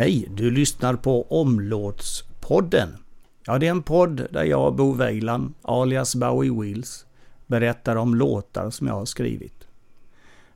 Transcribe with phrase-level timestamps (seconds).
[0.00, 2.88] Hej, du lyssnar på Omlåtspodden.
[3.46, 7.06] Ja, det är en podd där jag, Bo Weiland, alias Bowie Wheels,
[7.46, 9.68] berättar om låtar som jag har skrivit.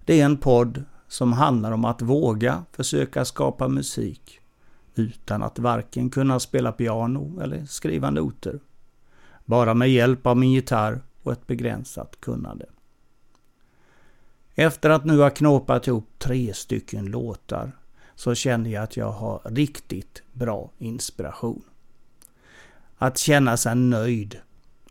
[0.04, 4.40] Det är en podd som handlar om att våga försöka skapa musik
[4.94, 8.60] utan att varken kunna spela piano eller skriva noter.
[9.44, 12.66] Bara med hjälp av min gitarr och ett begränsat kunnande.
[14.54, 17.72] Efter att nu ha knåpat ihop tre stycken låtar
[18.16, 21.62] så känner jag att jag har riktigt bra inspiration.
[22.96, 24.40] Att känna sig nöjd,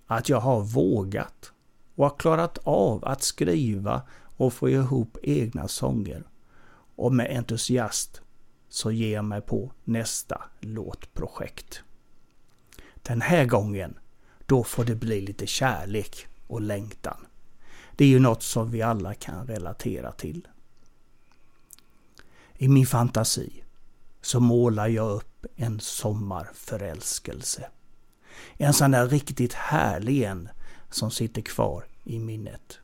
[0.08, 1.52] att jag har vågat
[1.96, 4.02] och har klarat av att skriva
[4.38, 6.24] och få ihop egna sånger.
[6.96, 8.22] Och med entusiast
[8.70, 11.84] så ger jag mig på nästa låtprojekt.
[12.96, 13.98] Den här gången,
[14.46, 17.26] då får det bli lite kärlek och längtan.
[17.96, 20.48] Det är ju något som vi alla kan relatera till.
[22.64, 23.64] I min fantasi
[24.22, 27.66] så målar jag upp en sommarförälskelse.
[28.58, 30.50] En sån där riktigt härlig en
[30.90, 32.80] som sitter kvar i minnet.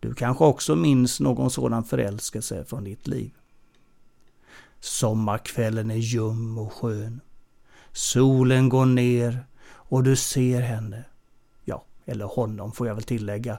[0.00, 3.30] Du kanske också minns någon sådan förälskelse från ditt liv.
[4.80, 7.20] Sommarkvällen är ljum och skön.
[7.92, 11.04] Solen går ner och du ser henne.
[11.64, 13.58] Ja, eller honom får jag väl tillägga.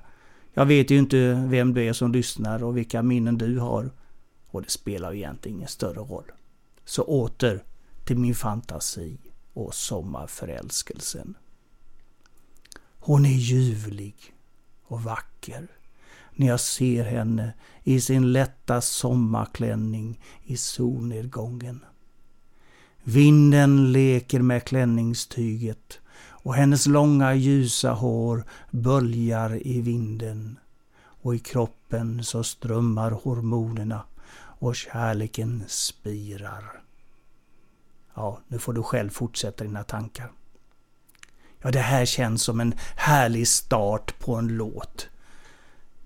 [0.54, 3.92] Jag vet ju inte vem du är som lyssnar och vilka minnen du har.
[4.48, 6.32] Och det spelar egentligen ingen större roll.
[6.86, 7.64] Så åter
[8.06, 9.18] till min fantasi
[9.54, 11.38] och sommarförälskelsen.
[13.00, 14.16] Hon är ljuvlig
[14.84, 15.68] och vacker
[16.32, 17.54] när jag ser henne
[17.84, 21.86] i sin lätta sommarklänning i solnedgången.
[23.04, 30.60] Vinden leker med klänningstyget och hennes långa ljusa hår böljar i vinden
[31.00, 34.04] och i kroppen så strömmar hormonerna
[34.60, 36.82] och kärleken spirar.
[38.16, 40.32] Ja, nu får du själv fortsätta dina tankar.
[41.62, 45.10] Ja, det här känns som en härlig start på en låt.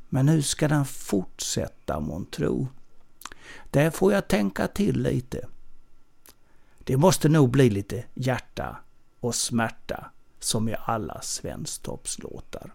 [0.09, 2.67] Men hur ska den fortsätta månntro?
[3.69, 5.47] Där får jag tänka till lite.
[6.83, 8.78] Det måste nog bli lite hjärta
[9.19, 12.73] och smärta som i alla svensktoppslåtar.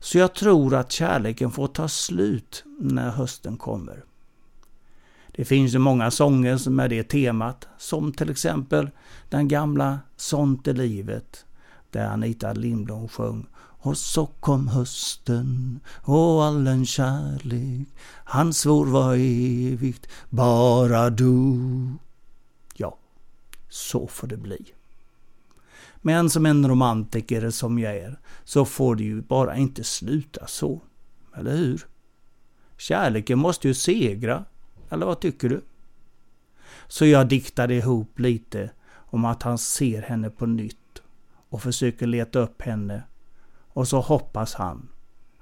[0.00, 4.04] Så jag tror att kärleken får ta slut när hösten kommer.
[5.38, 8.90] Det finns ju många sånger som är det temat, som till exempel
[9.28, 11.44] den gamla Sånt är livet,
[11.90, 17.88] där Anita Lindblom sjöng och så kom hösten och all en kärlek
[18.24, 21.58] han svor var evigt, bara du.
[22.74, 22.98] Ja,
[23.68, 24.72] så får det bli.
[25.96, 30.82] Men som en romantiker som jag är, så får det ju bara inte sluta så.
[31.36, 31.86] Eller hur?
[32.76, 34.44] Kärleken måste ju segra
[34.90, 35.60] eller vad tycker du?
[36.88, 41.02] Så jag diktade ihop lite om att han ser henne på nytt
[41.48, 43.02] och försöker leta upp henne.
[43.68, 44.88] Och så hoppas han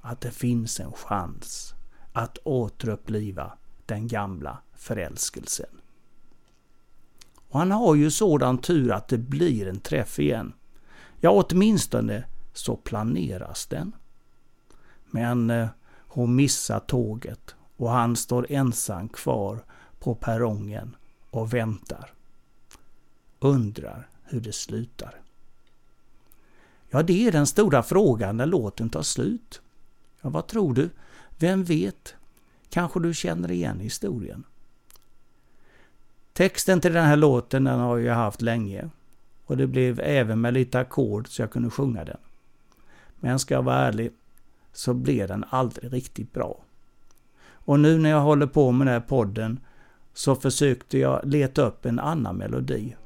[0.01, 1.75] att det finns en chans
[2.13, 3.53] att återuppliva
[3.87, 5.81] den gamla förälskelsen.
[7.49, 10.53] Och han har ju sådan tur att det blir en träff igen.
[11.21, 13.93] Ja, åtminstone så planeras den.
[15.11, 15.69] Men eh,
[15.99, 19.65] hon missar tåget och han står ensam kvar
[19.99, 20.97] på perrongen
[21.31, 22.13] och väntar.
[23.39, 25.21] Undrar hur det slutar.
[26.91, 29.61] Ja, det är den stora frågan när låten tar slut.
[30.21, 30.91] Ja, vad tror du?
[31.39, 32.15] Vem vet?
[32.71, 34.45] Kanske du känner igen historien?
[36.33, 38.91] Texten till den här låten den har jag haft länge.
[39.47, 42.19] Och det blev även med lite ackord så jag kunde sjunga den.
[43.21, 44.13] Men ska jag vara ärlig
[44.73, 46.66] så blev den aldrig riktigt bra.
[47.67, 49.61] Och nu när jag håller på med den här podden
[50.15, 52.97] så försökte jag leta upp en annan melodi.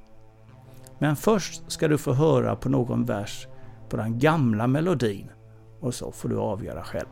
[0.98, 3.46] Men först ska du få höra på någon vers
[3.88, 5.30] på den gamla melodin
[5.80, 7.08] och så får du avgöra själv.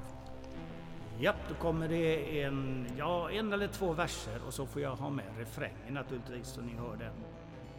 [1.20, 5.10] Japp, då kommer det en, ja, en eller två verser och så får jag ha
[5.10, 7.12] med refrängen naturligtvis så ni hör den.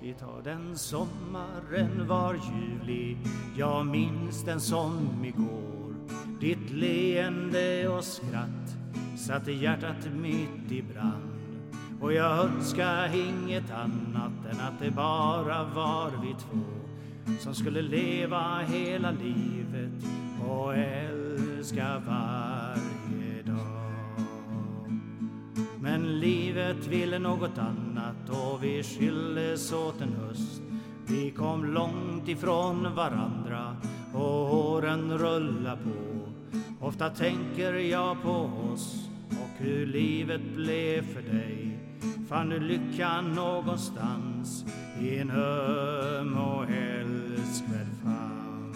[0.01, 3.17] Vi tar den sommaren var ljuvlig,
[3.57, 5.95] jag minns den som igår.
[6.39, 8.78] Ditt leende och skratt
[9.19, 11.39] satte hjärtat mitt i brand
[12.01, 16.59] och jag önskar inget annat än att det bara var vi två
[17.39, 20.05] som skulle leva hela livet
[20.47, 24.91] och älska varje dag.
[25.79, 30.61] Men livet ville något annat och vi skildes åt en höst.
[31.07, 33.75] Vi kom långt ifrån varandra
[34.13, 36.19] och åren rullar på.
[36.85, 39.08] Ofta tänker jag på oss
[39.59, 41.79] hur livet blev för dig.
[42.29, 44.65] fann du lyckan någonstans
[45.01, 48.75] i en öm och älskvärd famn.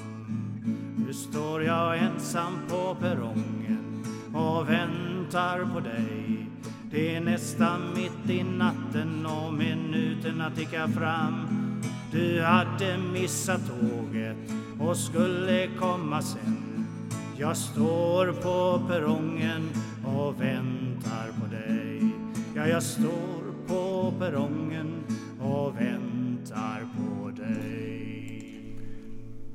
[1.07, 6.50] Nu står jag ensam på perrongen och väntar på dig.
[6.91, 11.47] Det är nästan mitt i natten och minuterna tickar fram.
[12.12, 14.38] Du hade missat tåget
[14.79, 16.86] och skulle komma sen.
[17.38, 19.69] Jag står på perrongen
[20.03, 22.01] och väntar på dig.
[22.55, 25.03] Ja, jag står på perrongen
[25.39, 27.94] och väntar på dig.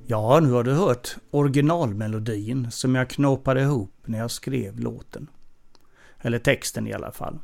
[0.06, 5.26] Ja, nu har du hört originalmelodin som jag knåpade ihop när jag skrev låten.
[6.18, 7.38] Eller texten i alla fall.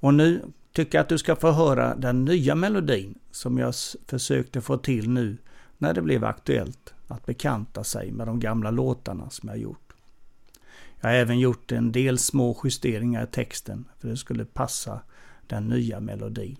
[0.00, 3.74] Och nu tycker jag att du ska få höra den nya melodin som jag
[4.06, 5.36] försökte få till nu
[5.78, 9.89] när det blev aktuellt att bekanta sig med de gamla låtarna som jag gjort.
[11.00, 15.00] Jag har även gjort en del små justeringar i texten för att det skulle passa
[15.46, 16.56] den nya melodin.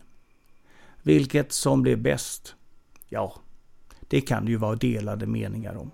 [1.03, 2.55] Vilket som blev bäst?
[3.09, 3.35] Ja,
[4.09, 5.91] det kan det ju vara delade meningar om.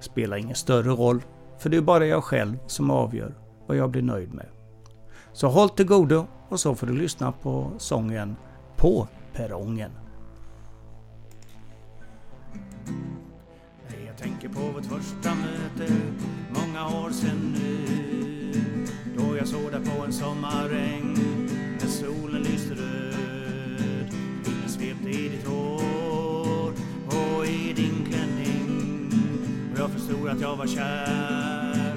[0.00, 1.22] Spelar ingen större roll,
[1.58, 3.34] för det är bara jag själv som avgör
[3.66, 4.46] vad jag blir nöjd med.
[5.32, 8.36] Så håll till godo och så får du lyssna på sången
[8.76, 9.90] På perrongen.
[14.16, 15.92] Jag tänker på vårt första möte
[16.50, 18.54] många år sen nu.
[19.16, 21.16] Då jag såg dig på en sommaräng
[21.80, 24.10] när solen lyste röd.
[24.44, 26.72] Vinden svepte i ditt hår
[27.06, 29.10] och i din klänning.
[29.72, 31.96] Och jag förstod att jag var kär,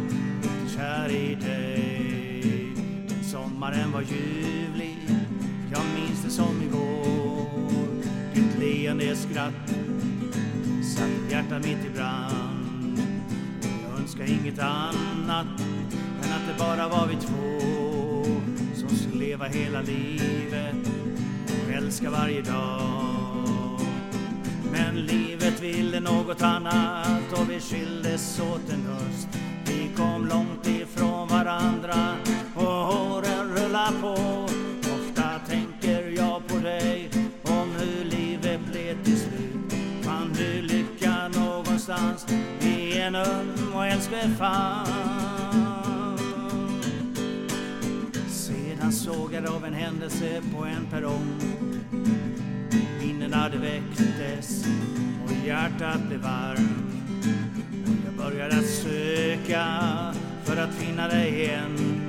[0.76, 2.74] kär i dig.
[3.10, 4.98] Den sommaren var ljuvlig,
[5.72, 8.04] jag minns det som igår.
[8.34, 9.87] Ditt leende skratt
[11.30, 13.02] hjärta hjärtat mitt i brand.
[13.84, 15.62] Jag önskar inget annat
[16.24, 18.24] än att det bara var vi två
[18.76, 20.92] som skulle leva hela livet
[21.48, 23.80] och älska varje dag.
[24.72, 29.28] Men livet ville något annat och vi skildes åt en höst.
[29.66, 32.16] Vi kom långt ifrån varandra
[32.56, 34.47] och åren rullar på.
[43.08, 46.18] En öm och älskvärd famn?
[48.30, 51.40] Sedan såg jag av en händelse på en perrong.
[53.02, 54.66] Minnena det väcktes
[55.26, 57.26] och hjärtat blev varmt.
[58.06, 59.66] Jag började att söka
[60.44, 62.02] för att finna dig igen.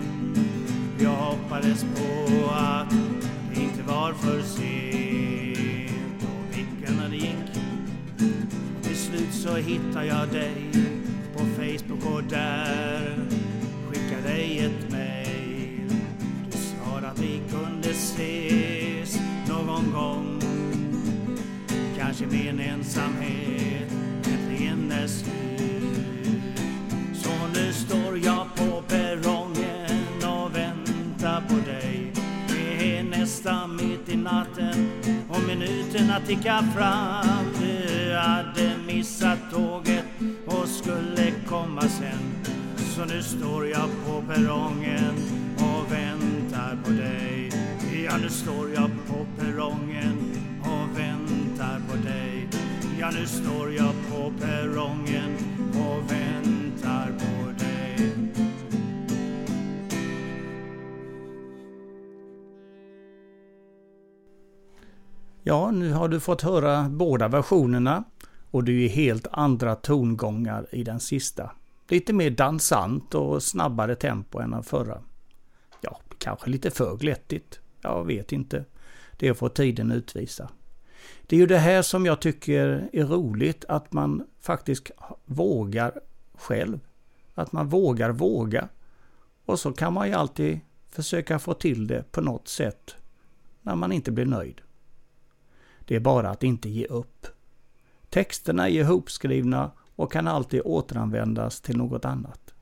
[1.00, 2.90] Jag hoppades på att
[3.54, 5.07] det inte var för sent.
[9.18, 10.70] Slut så hittar jag dig
[11.36, 13.16] på Facebook och där
[13.90, 15.92] skickar dig ett mail.
[16.50, 19.18] Du sa att vi kunde ses
[19.48, 20.40] någon gång.
[21.98, 23.92] Kanske med en ensamhet
[24.26, 26.60] äntligen är slut.
[27.14, 32.12] Så nu står jag på perrongen och väntar på dig.
[32.48, 34.90] Det är nästan mitt i natten
[35.28, 37.44] och minuterna tickar fram.
[37.60, 40.04] Du hade missat tåget
[40.46, 42.54] och skulle komma sen.
[42.76, 45.14] Så nu står jag på perrongen
[45.56, 47.50] och väntar på dig.
[48.04, 50.16] Ja, nu står jag på perrongen
[50.60, 52.48] och väntar på dig.
[53.00, 55.36] Ja, nu står jag på perrongen
[55.70, 58.12] och väntar på dig.
[65.42, 68.04] Ja, nu har du fått höra båda versionerna
[68.50, 71.50] och det är ju helt andra tongångar i den sista.
[71.88, 75.02] Lite mer dansant och snabbare tempo än den förra.
[75.80, 77.60] Ja, kanske lite för glättigt.
[77.80, 78.64] Jag vet inte.
[79.16, 80.50] Det får tiden utvisa.
[81.26, 84.90] Det är ju det här som jag tycker är roligt, att man faktiskt
[85.24, 86.00] vågar
[86.34, 86.80] själv.
[87.34, 88.68] Att man vågar våga.
[89.44, 92.96] Och så kan man ju alltid försöka få till det på något sätt
[93.62, 94.60] när man inte blir nöjd.
[95.84, 97.17] Det är bara att inte ge upp.
[98.10, 102.54] Texterna är ihopskrivna och kan alltid återanvändas till något annat.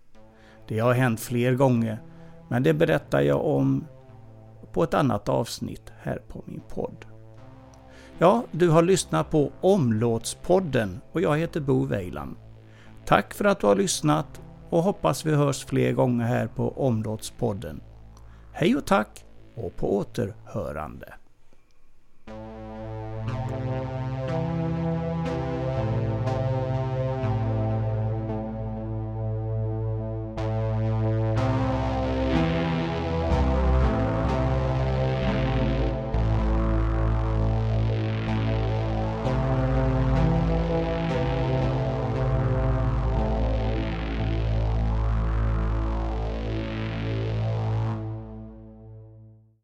[0.68, 2.02] Det har hänt fler gånger,
[2.48, 3.86] men det berättar jag om
[4.72, 7.06] på ett annat avsnitt här på min podd.
[8.18, 12.36] Ja, du har lyssnat på Omlåtspodden och jag heter Bo Weiland.
[13.04, 17.80] Tack för att du har lyssnat och hoppas vi hörs fler gånger här på Omlåtspodden.
[18.52, 19.24] Hej och tack
[19.54, 21.14] och på återhörande.